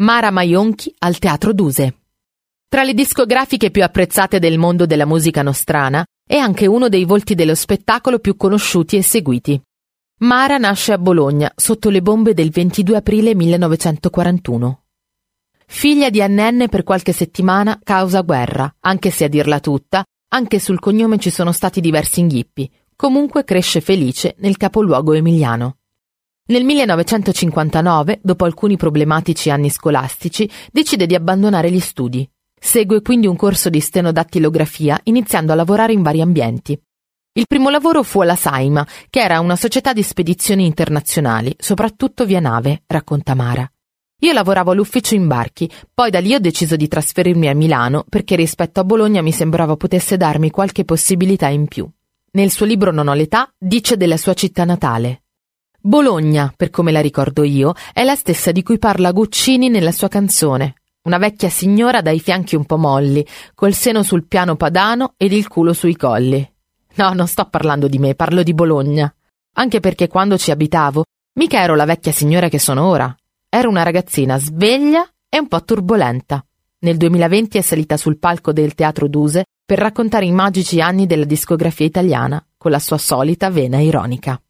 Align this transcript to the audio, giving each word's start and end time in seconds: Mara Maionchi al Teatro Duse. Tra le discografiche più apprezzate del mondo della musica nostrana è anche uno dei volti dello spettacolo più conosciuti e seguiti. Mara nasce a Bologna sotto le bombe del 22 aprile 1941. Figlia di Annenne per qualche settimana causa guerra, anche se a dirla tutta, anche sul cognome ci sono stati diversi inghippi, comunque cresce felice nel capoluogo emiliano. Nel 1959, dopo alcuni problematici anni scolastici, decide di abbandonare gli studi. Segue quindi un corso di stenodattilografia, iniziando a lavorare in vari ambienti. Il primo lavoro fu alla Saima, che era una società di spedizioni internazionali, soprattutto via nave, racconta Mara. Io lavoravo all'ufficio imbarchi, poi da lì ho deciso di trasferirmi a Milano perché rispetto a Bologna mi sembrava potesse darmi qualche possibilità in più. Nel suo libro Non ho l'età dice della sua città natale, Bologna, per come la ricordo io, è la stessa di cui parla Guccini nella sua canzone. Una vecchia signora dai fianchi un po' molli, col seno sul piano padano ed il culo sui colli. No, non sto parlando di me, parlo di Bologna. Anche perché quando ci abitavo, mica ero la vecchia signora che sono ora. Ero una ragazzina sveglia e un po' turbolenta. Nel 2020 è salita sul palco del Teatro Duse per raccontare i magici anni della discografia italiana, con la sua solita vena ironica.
Mara 0.00 0.30
Maionchi 0.30 0.94
al 0.98 1.18
Teatro 1.18 1.52
Duse. 1.52 2.02
Tra 2.68 2.84
le 2.84 2.94
discografiche 2.94 3.72
più 3.72 3.82
apprezzate 3.82 4.38
del 4.38 4.56
mondo 4.56 4.86
della 4.86 5.06
musica 5.06 5.42
nostrana 5.42 6.06
è 6.24 6.36
anche 6.36 6.68
uno 6.68 6.88
dei 6.88 7.04
volti 7.04 7.34
dello 7.34 7.56
spettacolo 7.56 8.20
più 8.20 8.36
conosciuti 8.36 8.96
e 8.96 9.02
seguiti. 9.02 9.60
Mara 10.18 10.56
nasce 10.56 10.92
a 10.92 10.98
Bologna 10.98 11.50
sotto 11.56 11.90
le 11.90 12.00
bombe 12.00 12.32
del 12.32 12.50
22 12.50 12.96
aprile 12.96 13.34
1941. 13.34 14.82
Figlia 15.66 16.10
di 16.10 16.22
Annenne 16.22 16.68
per 16.68 16.84
qualche 16.84 17.10
settimana 17.10 17.80
causa 17.82 18.20
guerra, 18.20 18.72
anche 18.78 19.10
se 19.10 19.24
a 19.24 19.28
dirla 19.28 19.58
tutta, 19.58 20.04
anche 20.28 20.60
sul 20.60 20.78
cognome 20.78 21.18
ci 21.18 21.30
sono 21.30 21.50
stati 21.50 21.80
diversi 21.80 22.20
inghippi, 22.20 22.70
comunque 22.94 23.42
cresce 23.42 23.80
felice 23.80 24.36
nel 24.38 24.58
capoluogo 24.58 25.12
emiliano. 25.14 25.78
Nel 26.50 26.64
1959, 26.64 28.20
dopo 28.22 28.46
alcuni 28.46 28.78
problematici 28.78 29.50
anni 29.50 29.68
scolastici, 29.68 30.50
decide 30.72 31.04
di 31.04 31.14
abbandonare 31.14 31.70
gli 31.70 31.78
studi. 31.78 32.26
Segue 32.58 33.02
quindi 33.02 33.26
un 33.26 33.36
corso 33.36 33.68
di 33.68 33.80
stenodattilografia, 33.80 34.98
iniziando 35.04 35.52
a 35.52 35.54
lavorare 35.54 35.92
in 35.92 36.00
vari 36.00 36.22
ambienti. 36.22 36.80
Il 37.34 37.46
primo 37.46 37.68
lavoro 37.68 38.02
fu 38.02 38.22
alla 38.22 38.34
Saima, 38.34 38.86
che 39.10 39.20
era 39.20 39.40
una 39.40 39.56
società 39.56 39.92
di 39.92 40.02
spedizioni 40.02 40.64
internazionali, 40.64 41.54
soprattutto 41.58 42.24
via 42.24 42.40
nave, 42.40 42.82
racconta 42.86 43.34
Mara. 43.34 43.70
Io 44.20 44.32
lavoravo 44.32 44.70
all'ufficio 44.70 45.14
imbarchi, 45.14 45.70
poi 45.92 46.08
da 46.08 46.18
lì 46.18 46.32
ho 46.32 46.40
deciso 46.40 46.76
di 46.76 46.88
trasferirmi 46.88 47.48
a 47.48 47.54
Milano 47.54 48.06
perché 48.08 48.36
rispetto 48.36 48.80
a 48.80 48.84
Bologna 48.84 49.20
mi 49.20 49.32
sembrava 49.32 49.76
potesse 49.76 50.16
darmi 50.16 50.50
qualche 50.50 50.86
possibilità 50.86 51.48
in 51.48 51.66
più. 51.68 51.86
Nel 52.30 52.50
suo 52.50 52.64
libro 52.64 52.90
Non 52.90 53.08
ho 53.08 53.12
l'età 53.12 53.52
dice 53.58 53.98
della 53.98 54.16
sua 54.16 54.32
città 54.32 54.64
natale, 54.64 55.24
Bologna, 55.80 56.52
per 56.56 56.70
come 56.70 56.90
la 56.90 57.00
ricordo 57.00 57.44
io, 57.44 57.72
è 57.92 58.02
la 58.02 58.16
stessa 58.16 58.50
di 58.50 58.64
cui 58.64 58.78
parla 58.78 59.12
Guccini 59.12 59.68
nella 59.68 59.92
sua 59.92 60.08
canzone. 60.08 60.74
Una 61.02 61.18
vecchia 61.18 61.48
signora 61.48 62.02
dai 62.02 62.18
fianchi 62.18 62.56
un 62.56 62.64
po' 62.64 62.76
molli, 62.76 63.24
col 63.54 63.72
seno 63.72 64.02
sul 64.02 64.26
piano 64.26 64.56
padano 64.56 65.14
ed 65.16 65.32
il 65.32 65.46
culo 65.46 65.72
sui 65.72 65.96
colli. 65.96 66.46
No, 66.96 67.12
non 67.12 67.28
sto 67.28 67.44
parlando 67.44 67.86
di 67.86 67.98
me, 68.00 68.16
parlo 68.16 68.42
di 68.42 68.54
Bologna. 68.54 69.12
Anche 69.54 69.78
perché 69.78 70.08
quando 70.08 70.36
ci 70.36 70.50
abitavo, 70.50 71.04
mica 71.34 71.62
ero 71.62 71.76
la 71.76 71.84
vecchia 71.84 72.10
signora 72.10 72.48
che 72.48 72.58
sono 72.58 72.84
ora. 72.84 73.14
Ero 73.48 73.68
una 73.68 73.84
ragazzina 73.84 74.36
sveglia 74.36 75.08
e 75.28 75.38
un 75.38 75.46
po' 75.46 75.62
turbolenta. 75.62 76.44
Nel 76.80 76.96
2020 76.96 77.56
è 77.56 77.60
salita 77.60 77.96
sul 77.96 78.18
palco 78.18 78.52
del 78.52 78.74
Teatro 78.74 79.06
Duse 79.06 79.44
per 79.64 79.78
raccontare 79.78 80.26
i 80.26 80.32
magici 80.32 80.80
anni 80.80 81.06
della 81.06 81.24
discografia 81.24 81.86
italiana, 81.86 82.44
con 82.56 82.72
la 82.72 82.80
sua 82.80 82.98
solita 82.98 83.48
vena 83.48 83.78
ironica. 83.78 84.40